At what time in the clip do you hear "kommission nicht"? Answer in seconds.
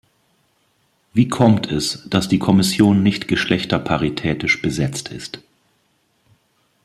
2.39-3.27